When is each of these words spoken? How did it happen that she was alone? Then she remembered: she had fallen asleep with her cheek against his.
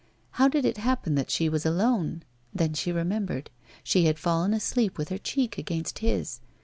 How 0.31 0.47
did 0.47 0.65
it 0.65 0.77
happen 0.79 1.13
that 1.13 1.29
she 1.29 1.47
was 1.47 1.63
alone? 1.63 2.23
Then 2.51 2.73
she 2.73 2.91
remembered: 2.91 3.51
she 3.83 4.05
had 4.05 4.17
fallen 4.17 4.51
asleep 4.51 4.97
with 4.97 5.09
her 5.09 5.19
cheek 5.19 5.59
against 5.59 5.99
his. 5.99 6.39